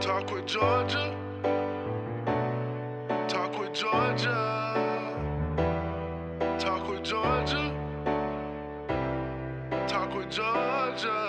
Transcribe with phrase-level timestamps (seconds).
[0.00, 1.16] Talk with Georgia.
[3.26, 5.14] Talk with Georgia.
[6.58, 7.74] Talk with Georgia.
[9.88, 11.27] Talk with Georgia.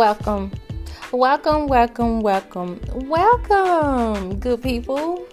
[0.00, 0.50] Welcome.
[1.12, 5.26] Welcome, welcome, welcome, welcome, good people.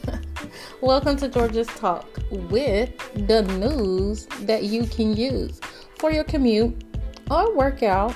[0.80, 2.88] welcome to Georgia's Talk with
[3.28, 5.60] the news that you can use
[5.98, 6.74] for your commute
[7.30, 8.14] or workout.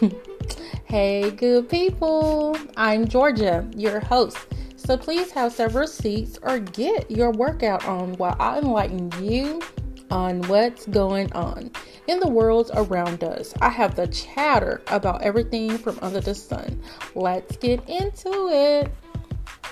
[0.86, 2.56] hey, good people.
[2.76, 4.38] I'm Georgia, your host.
[4.74, 9.62] So please have several seats or get your workout on while I enlighten you
[10.10, 11.70] on what's going on
[12.08, 13.54] in the world around us.
[13.60, 16.82] I have the chatter about everything from under the sun.
[17.14, 18.92] Let's get into it.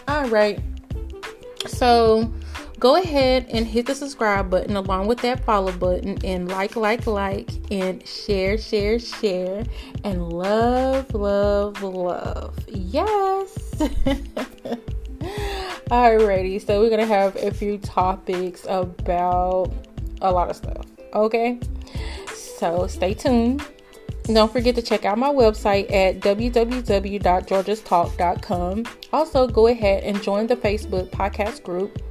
[0.09, 0.61] All right.
[1.67, 2.33] So
[2.78, 7.06] go ahead and hit the subscribe button along with that follow button and like, like,
[7.06, 9.65] like, and share, share, share,
[10.05, 12.59] and love, love, love.
[12.69, 13.59] Yes.
[15.91, 19.72] Alrighty, so we're gonna have a few topics about
[20.22, 20.87] a lot of stuff.
[21.12, 21.59] Okay,
[22.60, 23.66] so stay tuned.
[24.25, 28.84] Don't forget to check out my website at www.georgiastalk.com.
[29.12, 32.03] Also, go ahead and join the Facebook podcast group,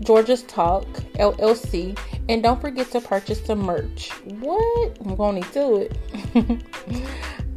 [0.00, 0.86] Georgia's Talk
[1.18, 1.98] LLC,
[2.28, 4.10] and don't forget to purchase some merch.
[4.38, 4.98] What?
[5.04, 5.98] I'm going to do it.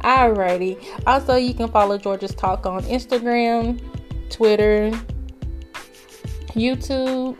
[0.00, 0.84] Alrighty.
[1.06, 3.80] Also, you can follow Georgia's Talk on Instagram,
[4.30, 4.90] Twitter,
[6.54, 7.36] YouTube,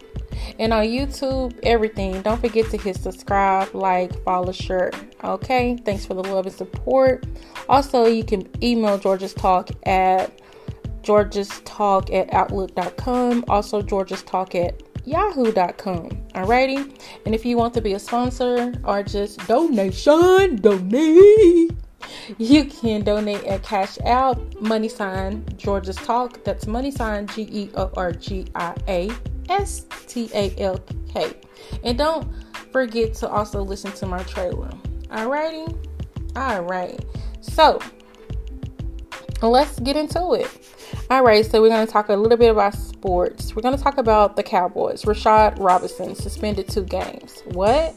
[0.58, 2.22] and on YouTube, everything.
[2.22, 4.90] Don't forget to hit subscribe, like, follow, share.
[5.24, 7.24] Okay, thanks for the love and support.
[7.68, 10.40] Also, you can email George's Talk at
[11.02, 13.44] George's Talk at Outlook.com.
[13.48, 16.10] Also, George's Talk at yahoo.com.
[16.34, 16.98] Alrighty.
[17.26, 21.72] And if you want to be a sponsor or just donation, donate.
[22.38, 26.44] You can donate at Cash App, money sign Georgia's Talk.
[26.44, 29.10] That's money sign G E O R G I A
[29.48, 30.78] S T A L
[31.12, 31.32] K.
[31.84, 32.28] And don't
[32.72, 34.70] forget to also listen to my trailer.
[35.08, 35.76] Alrighty?
[36.36, 37.04] Alright.
[37.40, 37.80] So
[39.42, 40.48] let's get into it.
[41.10, 43.54] Alright, so we're gonna talk a little bit about sports.
[43.54, 45.02] We're gonna talk about the Cowboys.
[45.02, 47.42] Rashard Robinson suspended two games.
[47.46, 47.94] What?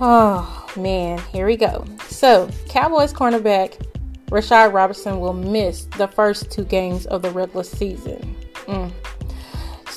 [0.00, 1.84] Oh man, here we go.
[2.08, 3.82] So, Cowboys cornerback
[4.26, 8.36] Rashard Robinson will miss the first two games of the regular season.
[8.66, 8.92] Mm.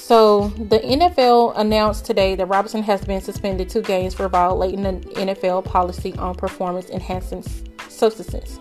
[0.09, 4.93] So, the NFL announced today that Robinson has been suspended two games for violating the
[5.09, 7.43] NFL policy on performance enhancing
[7.89, 8.57] substances.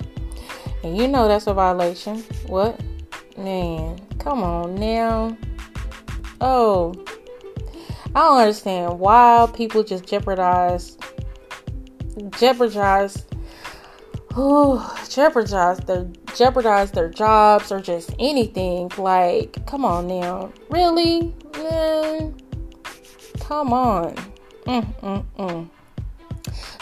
[0.85, 2.19] And you know that's a violation.
[2.49, 2.79] What?
[3.39, 5.39] Man, come on now.
[6.43, 6.93] Oh,
[8.15, 10.99] I don't understand why people just jeopardize
[12.37, 13.25] jeopardize
[14.37, 18.91] oh, jeopardize their jeopardize their jobs or just anything.
[18.97, 20.53] Like, come on now.
[20.71, 21.35] Really?
[21.57, 22.35] Man,
[23.41, 24.15] come on.
[24.67, 25.69] Mm-mm-mm.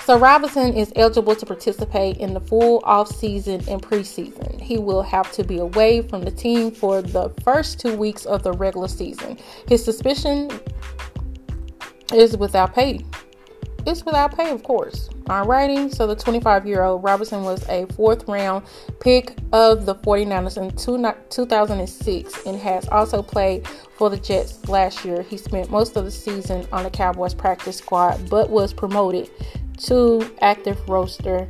[0.05, 4.61] So Robinson is eligible to participate in the full off-season and preseason.
[4.61, 8.45] He will have to be away from the team for the first two weeks of
[8.45, 9.37] the regular season.
[9.69, 10.51] His suspicion
[12.13, 13.01] is without pay.
[13.87, 15.09] It's without pay, of course.
[15.27, 18.67] Alrighty, so the 25 year old Robinson was a fourth round
[18.99, 20.99] pick of the 49ers in two,
[21.31, 23.67] 2006 and has also played
[23.97, 25.23] for the Jets last year.
[25.23, 29.31] He spent most of the season on the Cowboys practice squad but was promoted
[29.85, 31.49] to active roster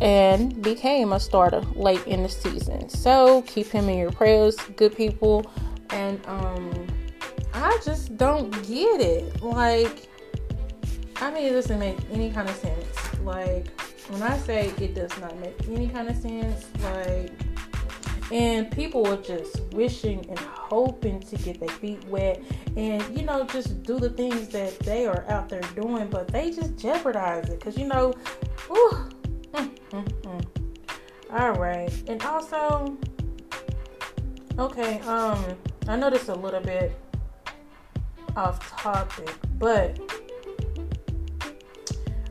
[0.00, 2.88] and became a starter late in the season.
[2.88, 5.50] So keep him in your prayers, good people.
[5.90, 6.86] And um
[7.54, 9.42] I just don't get it.
[9.42, 10.05] Like
[11.20, 13.20] I mean, it doesn't make any kind of sense.
[13.20, 17.32] Like, when I say it does not make any kind of sense, like,
[18.32, 22.42] and people were just wishing and hoping to get their feet wet
[22.76, 26.50] and, you know, just do the things that they are out there doing, but they
[26.50, 28.12] just jeopardize it because, you know,
[28.66, 28.90] whew,
[29.52, 30.46] mm, mm, mm.
[31.30, 31.92] all right.
[32.08, 32.98] And also,
[34.58, 35.42] okay, um,
[35.88, 36.98] I know this a little bit
[38.36, 39.98] off topic, but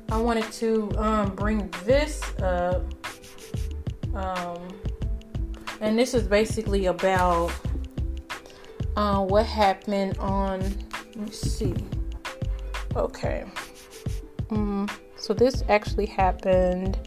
[0.10, 2.84] I wanted to um, bring this up.
[4.14, 4.68] Um,
[5.82, 7.52] and this is basically about
[8.96, 11.74] uh, what happened on, let me see.
[12.96, 13.46] Okay.
[14.50, 16.98] Um, so this actually happened.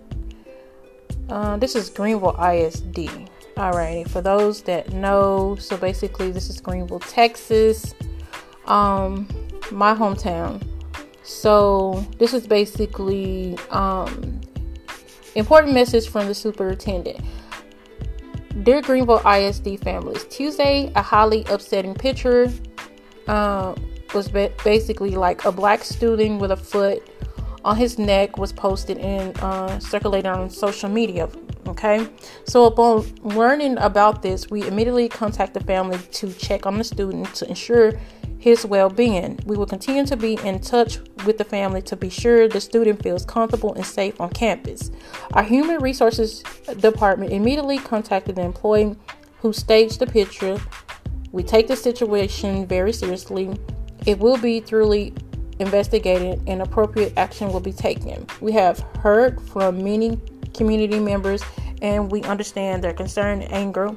[1.29, 3.29] Uh, this is Greenville ISD.
[3.57, 7.95] Alrighty, for those that know, so basically this is Greenville, Texas,
[8.67, 9.27] um,
[9.73, 10.63] my hometown.
[11.29, 14.41] So this is basically um,
[15.35, 17.21] important message from the superintendent.
[18.63, 22.51] Dear Greenville ISD families, Tuesday a highly upsetting picture
[23.27, 23.75] uh,
[24.15, 27.07] was ba- basically like a black student with a foot
[27.63, 31.29] on his neck was posted and uh, circulated on social media.
[31.67, 32.09] Okay,
[32.45, 37.35] so upon learning about this, we immediately contacted the family to check on the student
[37.35, 37.93] to ensure
[38.39, 39.39] his well being.
[39.45, 43.03] We will continue to be in touch with the family to be sure the student
[43.03, 44.91] feels comfortable and safe on campus.
[45.33, 46.43] Our Human Resources
[46.79, 48.97] Department immediately contacted the employee
[49.41, 50.61] who staged the picture.
[51.33, 53.59] We take the situation very seriously.
[54.07, 55.15] It will be thoroughly
[55.59, 58.27] investigated and appropriate action will be taken.
[58.41, 60.21] We have heard from many
[60.55, 61.43] community members
[61.83, 63.97] and we understand their concern and anger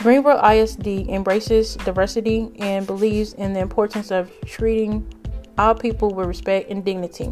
[0.00, 5.06] Greenville ISD embraces diversity and believes in the importance of treating
[5.58, 7.30] all people with respect and dignity.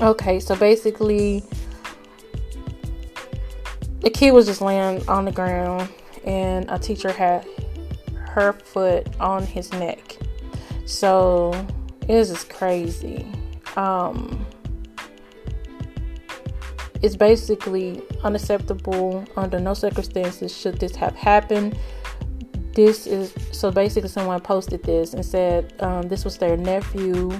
[0.00, 1.42] Okay, so basically,
[3.98, 5.88] the kid was just laying on the ground,
[6.24, 7.44] and a teacher had
[8.14, 10.16] her foot on his neck.
[10.86, 11.52] So
[12.02, 13.26] it is crazy.
[13.74, 14.46] Um,
[17.02, 21.78] it's basically unacceptable under no circumstances should this have happened.
[22.74, 27.30] This is so basically someone posted this and said um, this was their nephew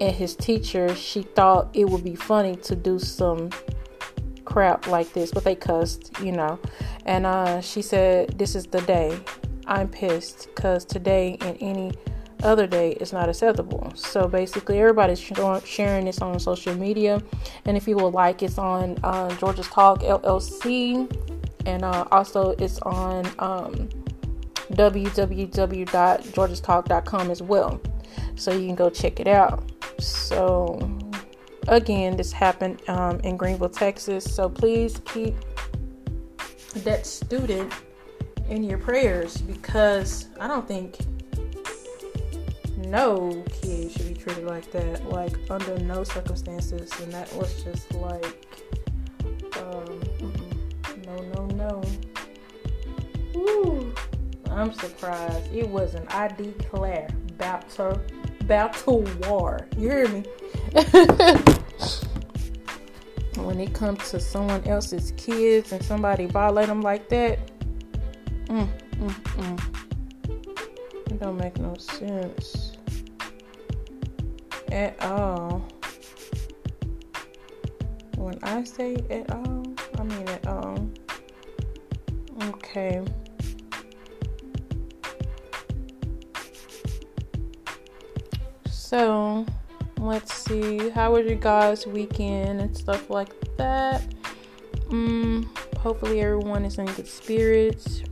[0.00, 0.94] and his teacher.
[0.94, 3.50] She thought it would be funny to do some
[4.44, 6.58] crap like this, but they cussed, you know.
[7.04, 9.18] And uh, she said, This is the day.
[9.66, 11.92] I'm pissed because today and any
[12.42, 13.92] other day is not acceptable.
[13.94, 15.20] So basically, everybody's
[15.64, 17.22] sharing this on social media,
[17.64, 21.10] and if you would like, it's on uh, Georgia's Talk LLC,
[21.66, 23.88] and uh, also it's on um,
[27.30, 27.80] as well.
[28.36, 29.62] So you can go check it out.
[29.98, 30.78] So
[31.66, 34.24] again, this happened um, in Greenville, Texas.
[34.24, 35.34] So please keep
[36.76, 37.72] that student
[38.48, 40.96] in your prayers because I don't think
[42.90, 46.90] no kid should be treated like that, like under no circumstances.
[47.00, 48.46] And that was just like,
[49.56, 50.00] um,
[51.04, 51.82] no, no, no.
[53.34, 53.94] Woo.
[54.50, 56.12] I'm surprised it wasn't.
[56.14, 58.00] I declare battle,
[58.44, 59.68] battle war.
[59.76, 60.24] You hear me?
[63.36, 67.38] when it comes to someone else's kids and somebody violate them like that,
[68.46, 69.60] mm, mm, mm.
[71.10, 72.67] It don't make no sense
[74.78, 75.66] at all.
[78.16, 79.64] When I say at all,
[79.98, 80.88] I mean at all.
[82.42, 83.02] Okay.
[88.70, 89.44] So,
[89.98, 90.90] let's see.
[90.90, 94.02] How was your guys' weekend and stuff like that?
[94.90, 95.44] Mm,
[95.78, 98.04] hopefully, everyone is in good spirits.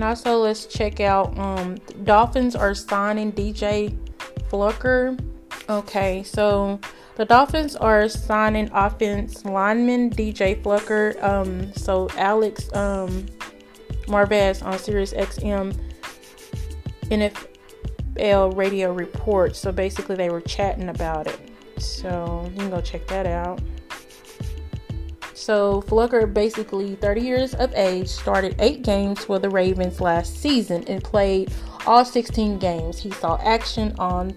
[0.00, 3.94] And also, let's check out um, Dolphins are signing DJ
[4.48, 5.14] Fluker.
[5.68, 6.80] Okay, so
[7.16, 11.16] the Dolphins are signing offense lineman DJ Fluker.
[11.20, 13.26] Um, so Alex um,
[14.06, 15.78] Marvez on Sirius XM
[17.10, 19.54] NFL radio report.
[19.54, 21.38] So basically, they were chatting about it.
[21.76, 23.60] So you can go check that out.
[25.40, 30.84] So Fluker, basically 30 years of age, started eight games for the Ravens last season
[30.86, 31.50] and played
[31.86, 32.98] all 16 games.
[32.98, 34.36] He saw action on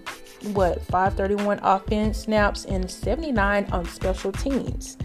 [0.54, 4.96] what 531 offense snaps and 79 on special teams.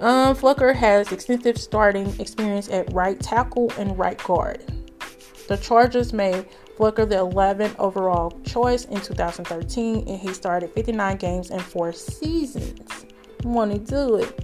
[0.00, 4.64] Um, Fluker has extensive starting experience at right tackle and right guard.
[5.46, 6.44] The Chargers made
[6.76, 13.05] Fluker, the 11th overall choice in 2013, and he started 59 games in four seasons.
[13.44, 14.40] Want to do it?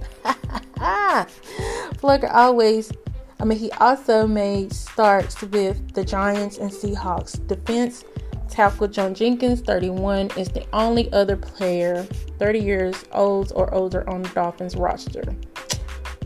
[1.99, 2.93] Fluker always,
[3.41, 7.47] I mean, he also made starts with the Giants and Seahawks.
[7.47, 8.05] Defense
[8.49, 12.03] tackle John Jenkins, 31, is the only other player
[12.39, 15.23] 30 years old or older on the Dolphins roster.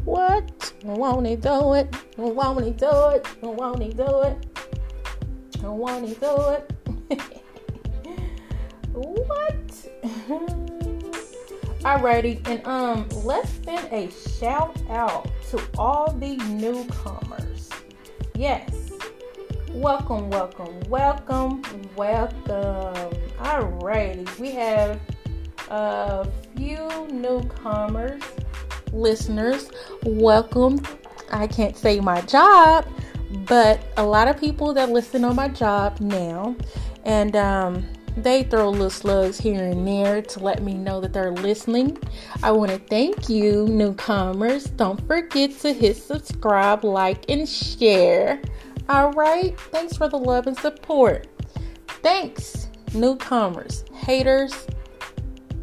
[0.05, 0.73] What?
[0.83, 1.95] Won't he do it?
[2.17, 3.27] Won't he do it?
[3.43, 4.37] Won't he do it?
[5.63, 6.73] Won't he do it?
[8.93, 10.63] what?
[11.87, 17.71] Alrighty, and um, let's send a shout out to all the newcomers.
[18.35, 18.90] Yes,
[19.71, 21.62] welcome, welcome, welcome,
[21.95, 23.12] welcome.
[23.38, 25.00] Alrighty, we have
[25.71, 28.21] a few newcomers,
[28.93, 29.71] listeners.
[30.02, 30.81] Welcome.
[31.31, 32.85] I can't say my job,
[33.47, 36.57] but a lot of people that listen on my job now,
[37.05, 37.87] and um,
[38.17, 41.99] they throw little slugs here and there to let me know that they're listening.
[42.43, 44.65] I want to thank you, newcomers.
[44.65, 48.41] Don't forget to hit subscribe, like, and share.
[48.89, 49.59] All right.
[49.71, 51.27] Thanks for the love and support.
[52.03, 54.67] Thanks, newcomers, haters,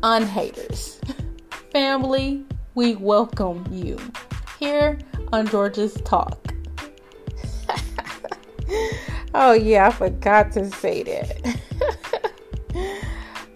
[0.04, 1.02] unhaters,
[1.72, 2.46] family.
[2.76, 3.98] We welcome you
[4.60, 5.00] here
[5.32, 6.54] on George's Talk.
[9.34, 11.58] oh, yeah, I forgot to say that.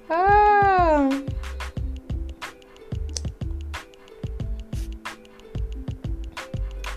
[0.10, 1.22] ah.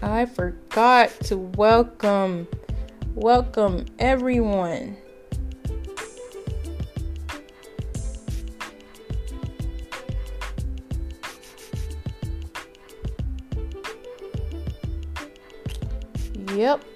[0.03, 2.49] I forgot to welcome
[3.15, 4.97] welcome everyone.
[16.55, 16.90] Yep.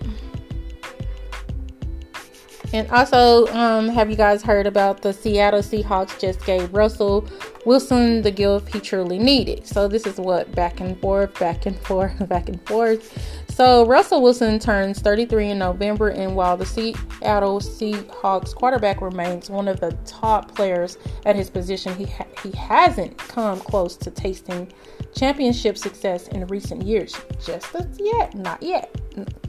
[2.75, 7.25] And also, um, have you guys heard about the Seattle Seahawks just gave Russell
[7.65, 9.65] Wilson the gift he truly needed?
[9.65, 13.17] So this is what back and forth, back and forth, back and forth.
[13.49, 19.69] So Russell Wilson turns 33 in November, and while the Seattle Seahawks quarterback remains one
[19.69, 24.67] of the top players at his position, he ha- he hasn't come close to tasting
[25.15, 27.17] championship success in recent years.
[27.41, 27.69] Just
[28.01, 28.93] yet, not yet.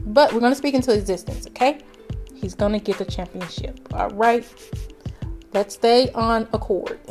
[0.02, 1.80] But we're going to speak into existence, okay?
[2.36, 3.80] He's going to get the championship.
[3.92, 4.46] All right.
[5.52, 7.00] Let's stay on accord.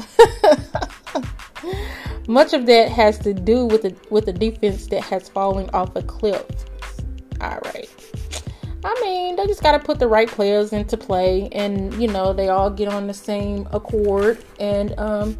[2.27, 5.95] Much of that has to do with the with the defense that has fallen off
[5.95, 6.45] a cliff.
[7.41, 7.89] All right.
[8.83, 12.33] I mean, they just got to put the right players into play, and you know,
[12.33, 14.43] they all get on the same accord.
[14.59, 15.35] And um,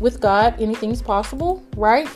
[0.00, 2.08] with God, anything's possible, right?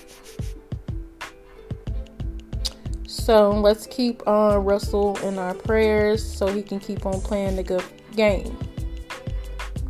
[3.18, 7.62] So let's keep uh, Russell in our prayers so he can keep on playing the
[7.62, 7.84] good
[8.16, 8.56] game.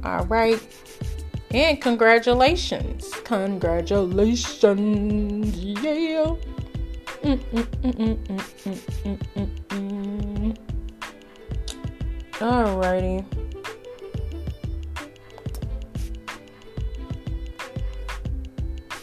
[0.02, 0.60] All right.
[1.52, 3.08] And congratulations.
[3.24, 5.56] Congratulations.
[5.60, 6.34] Yeah.
[12.40, 13.24] Alrighty.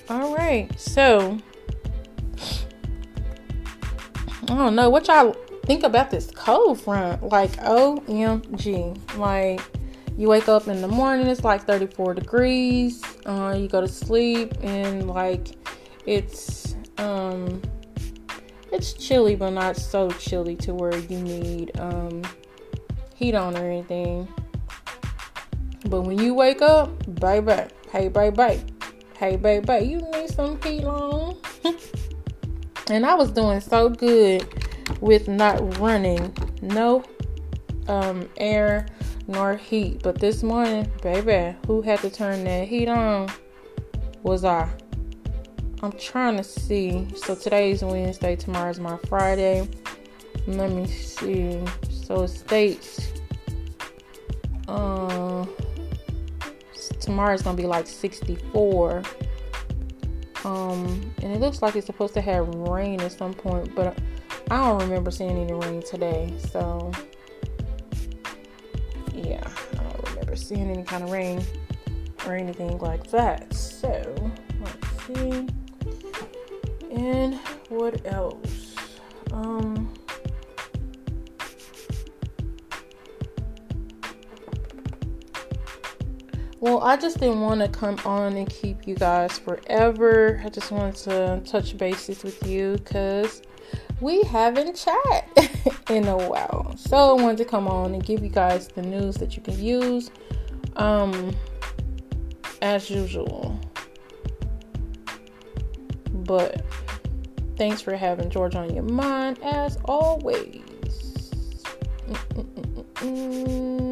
[0.10, 0.70] All right.
[0.80, 1.38] So
[4.48, 5.34] I don't know what y'all
[5.66, 7.24] think about this cold front.
[7.24, 9.18] Like, OMG.
[9.18, 9.60] Like,
[10.18, 13.04] you wake up in the morning, it's like 34 degrees.
[13.26, 15.48] Uh, you go to sleep, and like,
[16.06, 17.60] it's, um,
[18.72, 22.22] it's chilly, but not so chilly to where you need, um,
[23.16, 24.28] heat on or anything.
[25.90, 28.64] But when you wake up, baby, hey, baby,
[29.18, 31.36] hey, baby, you need some heat on.
[32.90, 34.48] and I was doing so good
[35.02, 37.04] with not running no
[37.88, 38.86] um, air
[39.28, 40.02] nor heat.
[40.04, 43.30] But this morning, baby, who had to turn that heat on
[44.24, 44.70] was I.
[45.82, 47.08] I'm trying to see.
[47.16, 49.68] So today's Wednesday, tomorrow's my Friday.
[50.48, 51.64] Let me see.
[51.90, 53.12] So it states
[54.68, 55.46] uh
[57.00, 59.04] tomorrow's gonna be like 64
[60.46, 63.98] um, and it looks like it's supposed to have rain at some point, but
[64.52, 66.32] I don't remember seeing any rain today.
[66.52, 66.92] So,
[69.12, 71.44] yeah, I don't remember seeing any kind of rain
[72.28, 73.52] or anything like that.
[73.56, 75.48] So, let's see.
[76.92, 78.76] And what else?
[79.34, 79.85] Um,
[86.60, 90.42] Well, I just didn't want to come on and keep you guys forever.
[90.44, 93.42] I just wanted to touch bases with you because
[94.00, 95.30] we haven't chat.
[95.90, 96.76] in a while.
[96.78, 99.62] So I wanted to come on and give you guys the news that you can
[99.62, 100.12] use.
[100.76, 101.36] Um,
[102.62, 103.60] as usual.
[106.10, 106.64] But
[107.58, 110.64] thanks for having George on your mind as always.
[112.10, 113.85] Mm-mm-mm-mm.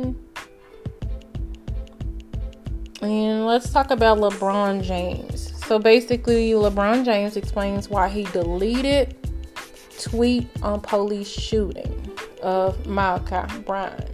[3.04, 5.52] And let's talk about LeBron James.
[5.66, 9.18] So basically, LeBron James explains why he deleted
[10.00, 12.10] tweet on police shooting
[12.42, 14.10] of Malachi Bryant.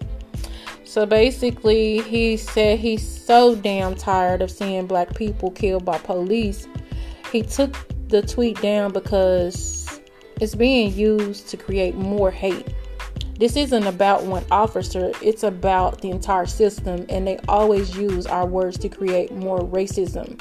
[0.85, 6.67] So basically, he said he's so damn tired of seeing black people killed by police.
[7.31, 7.75] He took
[8.07, 10.01] the tweet down because
[10.41, 12.67] it's being used to create more hate.
[13.39, 18.45] This isn't about one officer, it's about the entire system, and they always use our
[18.45, 20.37] words to create more racism.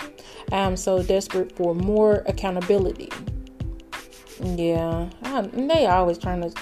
[0.51, 3.11] I am so desperate for more accountability.
[4.43, 6.53] Yeah, I, they always trying to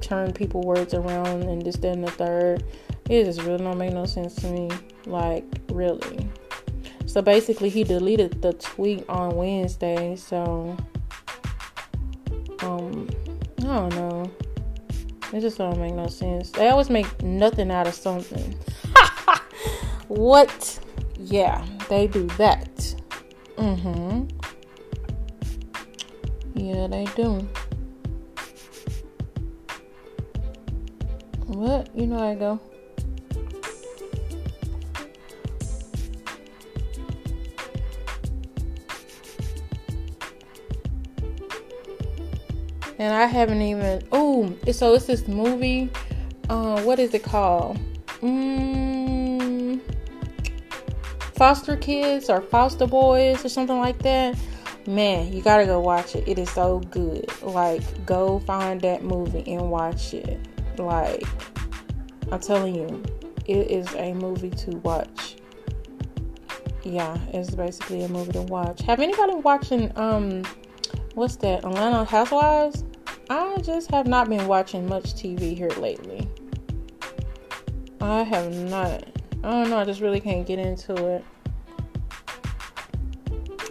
[0.00, 2.64] turn people words around and this, that, the third.
[3.08, 4.68] It just really don't make no sense to me.
[5.06, 6.28] Like, really.
[7.06, 10.16] So basically, he deleted the tweet on Wednesday.
[10.16, 10.76] So,
[12.62, 13.08] um,
[13.60, 14.30] I don't know.
[15.32, 16.50] It just don't make no sense.
[16.50, 18.54] They always make nothing out of something.
[20.08, 20.78] what?
[21.18, 22.94] Yeah, they do that.
[23.56, 24.28] Mm-hmm.
[26.54, 27.46] Yeah, they do.
[31.46, 31.88] What?
[31.94, 32.60] You know I go.
[42.98, 44.02] And I haven't even.
[44.12, 45.90] Oh, so it's this movie.
[46.48, 47.78] Uh, what is it called?
[48.20, 49.80] Mm,
[51.34, 54.36] foster kids or foster boys or something like that.
[54.86, 56.26] Man, you gotta go watch it.
[56.28, 57.26] It is so good.
[57.42, 60.38] Like, go find that movie and watch it.
[60.78, 61.24] Like,
[62.30, 63.02] I'm telling you,
[63.46, 65.36] it is a movie to watch.
[66.84, 68.82] Yeah, it's basically a movie to watch.
[68.82, 70.44] Have anybody watching um
[71.16, 71.64] what's that?
[71.64, 72.84] Atlanta Housewives?
[73.30, 76.28] I just have not been watching much TV here lately.
[78.02, 79.02] I have not.
[79.42, 79.78] I don't know.
[79.78, 81.24] I just really can't get into it.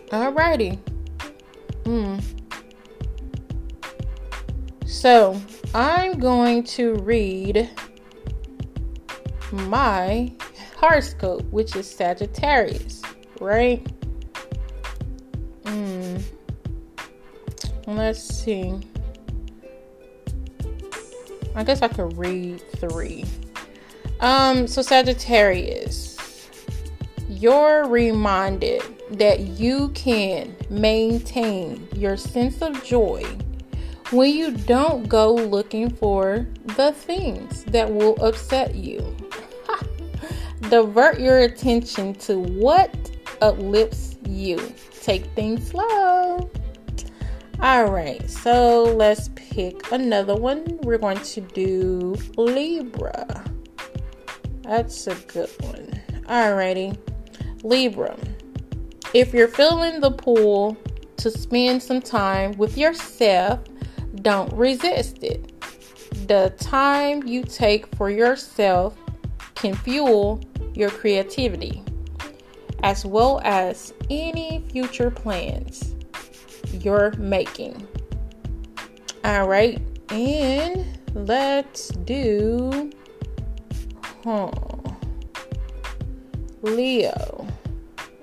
[0.07, 0.79] Alrighty.
[1.85, 2.17] Hmm.
[4.87, 5.39] So,
[5.75, 7.69] I'm going to read
[9.51, 10.31] my
[10.77, 13.03] horoscope, which is Sagittarius,
[13.39, 13.85] right?
[15.65, 16.17] Hmm.
[17.87, 18.79] Let's see.
[21.55, 23.25] I guess I could read three.
[24.19, 26.49] Um, so Sagittarius,
[27.29, 33.23] you're reminded that you can maintain your sense of joy
[34.11, 39.15] when you don't go looking for the things that will upset you.
[40.69, 42.93] Divert your attention to what
[43.41, 44.73] uplifts you.
[45.01, 46.49] Take things slow.
[47.61, 50.77] All right, so let's pick another one.
[50.83, 53.45] We're going to do Libra.
[54.61, 56.01] That's a good one.
[56.25, 56.97] Alrighty,
[57.63, 58.17] Libra.
[59.13, 60.75] If you're feeling the pull
[61.17, 63.61] to spend some time with yourself,
[64.21, 65.51] don't resist it.
[66.27, 68.97] The time you take for yourself
[69.55, 70.41] can fuel
[70.73, 71.81] your creativity
[72.83, 75.94] as well as any future plans
[76.83, 77.87] you're making.
[79.23, 82.91] All right, and let's do
[84.23, 84.51] huh,
[86.61, 87.47] Leo.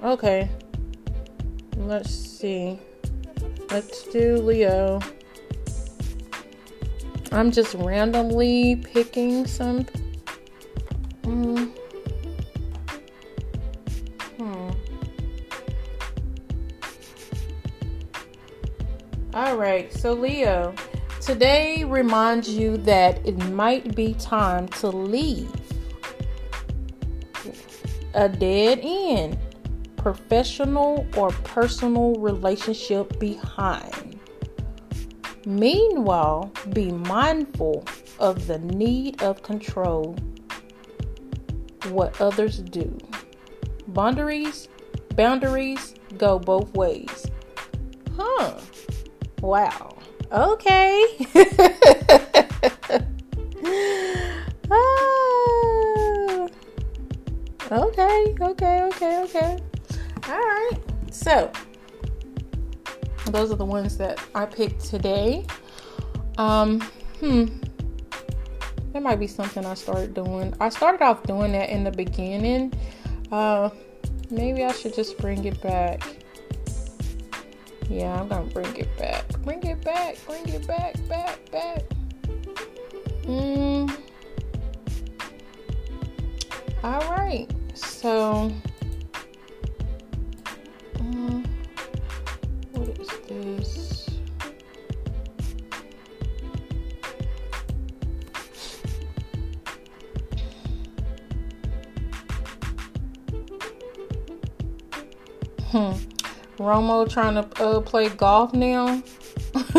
[0.02, 0.48] Okay,
[1.76, 2.78] let's see.
[3.70, 5.00] Let's do Leo.
[7.32, 9.86] I'm just randomly picking some.
[11.22, 11.71] Mm,
[19.42, 20.72] All right, so Leo,
[21.20, 25.50] today reminds you that it might be time to leave
[28.14, 29.36] a dead end,
[29.96, 34.20] professional or personal relationship behind.
[35.44, 37.84] Meanwhile, be mindful
[38.20, 40.14] of the need of control
[41.88, 42.96] what others do.
[43.88, 44.68] Boundaries,
[45.16, 47.31] boundaries go both ways.
[49.42, 49.98] Wow.
[50.30, 51.04] Okay.
[54.70, 56.48] ah.
[57.72, 59.58] Okay, okay, okay, okay.
[60.28, 60.78] All right.
[61.10, 61.50] So,
[63.26, 65.44] those are the ones that I picked today.
[66.38, 66.80] Um,
[67.18, 67.46] hmm.
[68.92, 70.54] There might be something I started doing.
[70.60, 72.72] I started off doing that in the beginning.
[73.32, 73.70] Uh,
[74.30, 76.21] maybe I should just bring it back.
[77.92, 79.28] Yeah, I'm gonna bring it back.
[79.42, 80.16] Bring it back.
[80.26, 80.94] Bring it back.
[81.08, 81.50] Back.
[81.50, 81.82] Back.
[83.26, 83.86] Hmm.
[86.82, 87.46] All right.
[87.74, 88.50] So.
[91.00, 91.44] Um,
[92.72, 94.08] what is this?
[105.70, 106.11] Hmm.
[106.62, 109.02] Romo trying to uh, play golf now.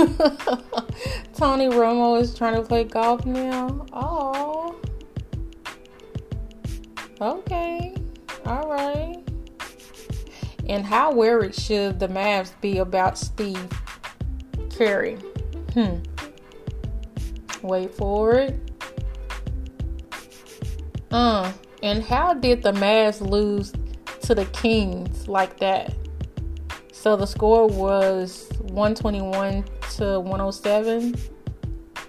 [1.33, 3.85] Tony Romo is trying to play golf now.
[3.93, 4.75] Oh.
[7.21, 7.95] Okay.
[8.45, 9.23] All right.
[10.67, 13.69] And how worried should the Mavs be about Steve
[14.77, 15.15] Curry?
[15.73, 15.97] Hmm.
[17.61, 18.71] Wait for it.
[21.11, 23.71] Uh, and how did the Mavs lose
[24.21, 25.93] to the Kings like that?
[27.03, 29.65] So the score was 121
[29.97, 31.15] to 107.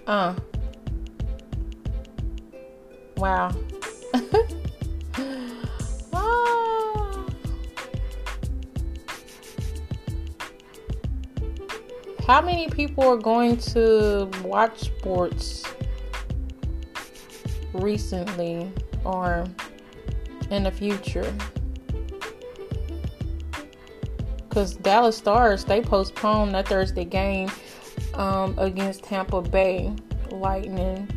[0.07, 0.35] Uh.
[3.17, 3.53] Wow.
[6.13, 7.25] Ah.
[12.25, 15.65] How many people are going to watch sports
[17.73, 18.71] recently
[19.03, 19.45] or
[20.51, 21.33] in the future?
[24.55, 27.51] Because Dallas Stars, they postponed that Thursday game
[28.13, 29.93] um, against Tampa Bay
[30.31, 31.09] Lightning.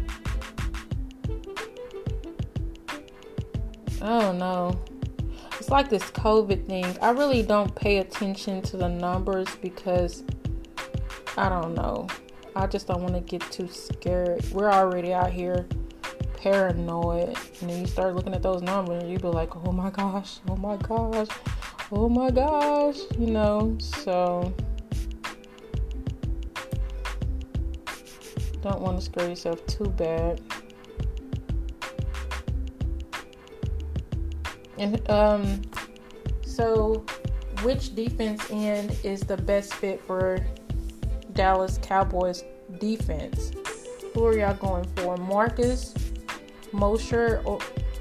[4.02, 4.76] I don't know.
[5.56, 6.84] It's like this COVID thing.
[7.00, 10.24] I really don't pay attention to the numbers because
[11.36, 12.08] I don't know.
[12.56, 14.44] I just don't want to get too scared.
[14.50, 15.68] We're already out here
[16.38, 17.36] paranoid.
[17.60, 20.38] And then you start looking at those numbers and you be like, oh my gosh,
[20.48, 21.28] oh my gosh,
[21.92, 23.76] oh my gosh, you know.
[23.80, 24.54] So
[28.62, 30.40] don't want to scare yourself too bad.
[34.78, 35.62] And um,
[36.44, 37.04] so
[37.62, 40.44] which defense end is the best fit for
[41.32, 42.44] Dallas Cowboys
[42.78, 43.52] defense?
[44.14, 45.16] Who are y'all going for?
[45.16, 45.94] Marcus
[46.72, 47.42] Mosher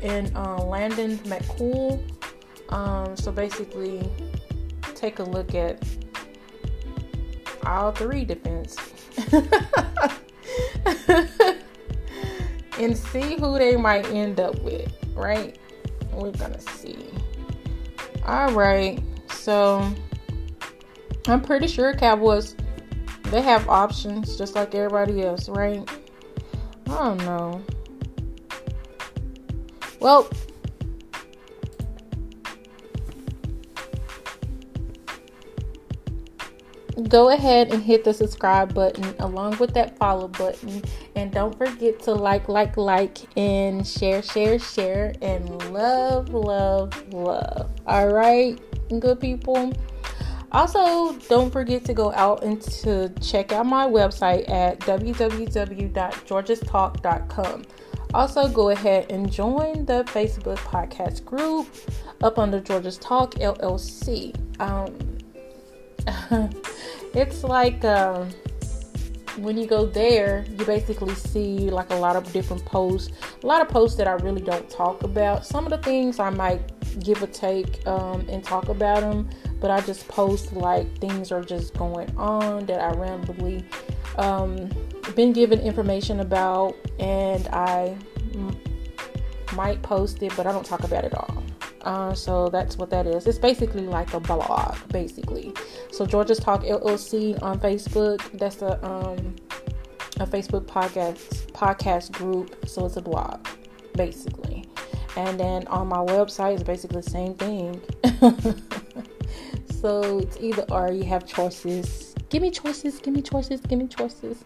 [0.01, 2.16] and uh, Landon McCool?
[2.69, 4.09] Um, so basically,
[4.95, 5.81] take a look at
[7.65, 8.77] all three defense
[12.79, 15.57] and see who they might end up with, right?
[16.13, 17.09] We're gonna see.
[18.25, 19.93] All right, so
[21.27, 22.55] I'm pretty sure Cowboys
[23.31, 25.87] they have options just like everybody else, right?
[26.87, 27.61] I don't know.
[29.99, 30.29] Well,
[37.03, 40.81] go ahead and hit the subscribe button along with that follow button.
[41.15, 45.13] And don't forget to like like like and share share share.
[45.21, 47.71] And love love love.
[47.85, 48.59] All right
[48.99, 49.73] good people.
[50.51, 57.65] Also don't forget to go out and to check out my website at www.georgestalk.com
[58.13, 61.67] also go ahead and join the facebook podcast group
[62.23, 64.95] up under georges talk llc um,
[67.17, 68.29] it's like um,
[69.37, 73.59] when you go there, you basically see like a lot of different posts, a lot
[73.59, 75.43] of posts that I really don't talk about.
[75.43, 76.61] Some of the things I might
[76.99, 81.43] give a take um, and talk about them, but I just post like things are
[81.43, 83.65] just going on that I randomly
[84.17, 84.69] um,
[85.15, 87.97] been given information about, and I
[88.35, 88.59] m-
[89.55, 91.43] might post it, but I don't talk about it all.
[91.87, 93.25] Uh, so that's what that is.
[93.27, 95.53] It's basically like a blog, basically.
[95.89, 98.19] So Georges Talk LLC on Facebook.
[98.37, 99.37] That's a um,
[100.19, 102.67] a Facebook podcast podcast group.
[102.67, 103.47] So it's a blog,
[103.95, 104.65] basically.
[105.15, 107.81] And then on my website is basically the same thing.
[109.81, 110.91] so it's either or.
[110.91, 112.13] You have choices.
[112.27, 112.99] Give me choices.
[112.99, 113.61] Give me choices.
[113.61, 114.43] Give me choices.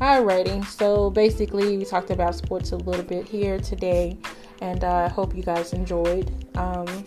[0.00, 0.64] Alrighty.
[0.64, 4.16] So basically, we talked about sports a little bit here today
[4.60, 6.30] and I uh, hope you guys enjoyed.
[6.56, 7.04] Um,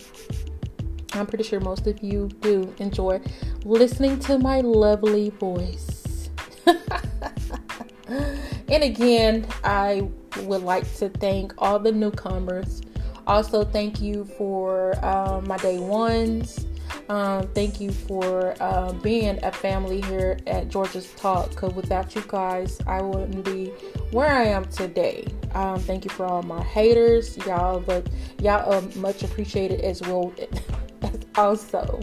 [1.14, 3.22] I'm pretty sure most of you do enjoy
[3.66, 6.30] listening to my lovely voice.
[8.08, 10.10] and again, I
[10.42, 12.82] would like to thank all the newcomers.
[13.28, 16.66] Also, thank you for um, my day ones.
[17.10, 21.50] Um, thank you for uh, being a family here at Georgia's Talk.
[21.50, 23.68] Because without you guys, I wouldn't be
[24.12, 25.26] where I am today.
[25.54, 27.80] Um, thank you for all my haters, y'all.
[27.80, 28.08] But
[28.40, 30.34] y'all are much appreciated as well.
[31.36, 32.00] also,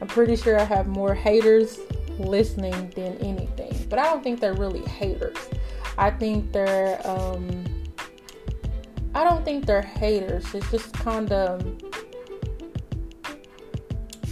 [0.00, 1.78] I'm pretty sure I have more haters
[2.18, 3.86] listening than anything.
[3.88, 5.36] But I don't think they're really haters.
[5.98, 7.00] I think they're.
[7.06, 7.64] Um,
[9.16, 10.52] I don't think they're haters.
[10.54, 11.83] It's just kind of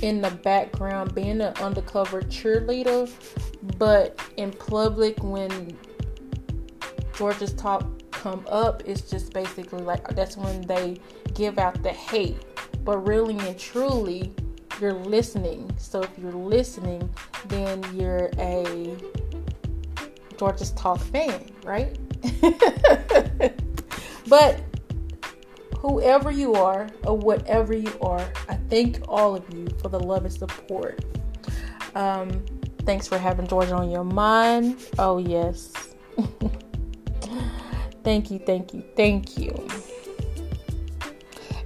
[0.03, 3.11] in the background being an undercover cheerleader,
[3.79, 5.77] but in public when
[7.15, 10.99] Georgia's talk come up, it's just basically like that's when they
[11.35, 12.37] give out the hate.
[12.85, 14.35] But really and truly,
[14.81, 15.73] you're listening.
[15.79, 17.09] So if you're listening,
[17.47, 18.97] then you're a
[20.37, 21.97] Georgia's talk fan, right?
[24.27, 24.61] but
[25.83, 30.25] whoever you are or whatever you are, I thank all of you for the love
[30.25, 31.05] and support.
[31.97, 32.45] Um,
[32.85, 34.79] thanks for having Georgia on your mind.
[35.01, 35.73] Oh, yes.
[38.05, 39.69] thank you, thank you, thank you.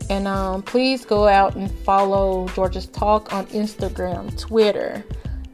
[0.09, 5.05] And um, please go out and follow Georgia's Talk on Instagram, Twitter,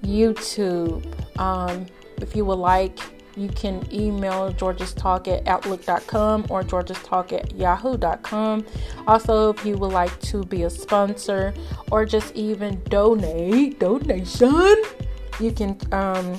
[0.05, 1.05] YouTube.
[1.37, 1.87] Um,
[2.19, 2.97] if you would like,
[3.37, 8.65] you can email Georgia's Talk at Outlook.com or Georgia's Talk at Yahoo.com.
[9.07, 11.55] Also, if you would like to be a sponsor
[11.91, 14.83] or just even donate, donation,
[15.41, 16.39] you can um,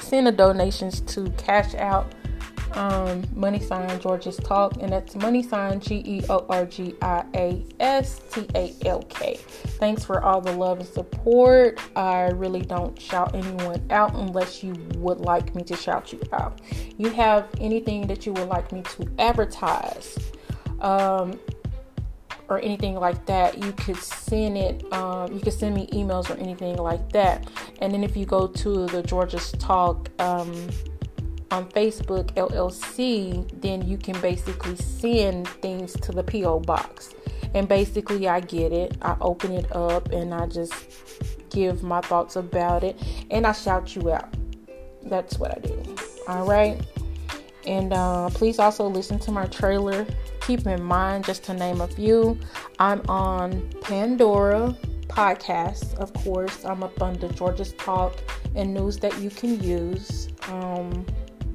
[0.00, 2.14] send the donations to Cash App
[2.72, 7.24] um, money sign Georgia's Talk, and that's money sign G E O R G I
[7.34, 9.36] A S T A L K.
[9.78, 11.80] Thanks for all the love and support.
[11.96, 16.60] I really don't shout anyone out unless you would like me to shout you out.
[16.98, 20.18] You have anything that you would like me to advertise?
[20.80, 21.38] Um,
[22.50, 24.92] or anything like that, you could send it.
[24.92, 27.48] Um, you could send me emails or anything like that.
[27.80, 30.68] And then if you go to the Georgia's Talk um,
[31.50, 36.60] on Facebook LLC, then you can basically send things to the P.O.
[36.60, 37.14] box.
[37.54, 40.74] And basically, I get it, I open it up, and I just
[41.50, 42.96] give my thoughts about it,
[43.30, 44.32] and I shout you out.
[45.02, 45.96] That's what I do.
[46.28, 46.80] All right.
[47.66, 50.06] And uh, please also listen to my trailer.
[50.42, 52.38] Keep in mind, just to name a few,
[52.78, 54.76] I'm on Pandora
[55.08, 55.94] podcast.
[55.96, 58.14] Of course, I'm up under Georgia's Talk
[58.54, 60.28] and news that you can use.
[60.48, 61.04] Um,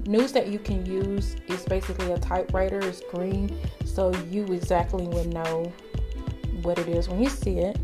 [0.08, 5.34] news that you can use is basically a typewriter it's green so you exactly would
[5.34, 5.72] know
[6.62, 7.78] what it is when you see it.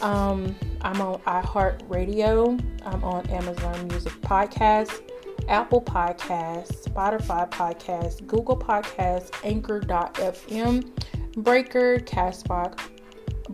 [0.00, 5.02] Um, i'm on iheartradio i'm on amazon music podcast
[5.48, 10.90] apple podcast spotify podcast google podcast anchor.fm
[11.36, 12.80] breaker castbox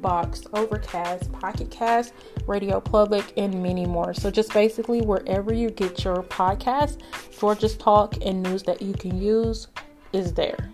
[0.01, 2.13] box overcast pocket cast
[2.47, 4.15] radio public and many more.
[4.15, 6.99] So just basically wherever you get your podcast
[7.39, 9.69] georgia's talk and news that you can use
[10.13, 10.71] is there.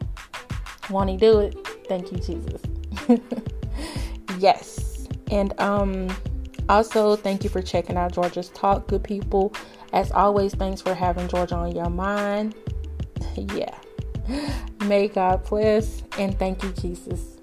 [0.91, 1.57] Want to do it?
[1.89, 2.63] Thank you jesus.
[4.39, 5.07] Yes.
[5.31, 6.09] And um
[6.69, 9.55] also thank you for checking out georgia's talk good people.
[9.93, 12.55] As always thanks for having georgia on your mind.
[13.37, 13.75] Yeah.
[14.87, 17.39] May god bless and thank you jesus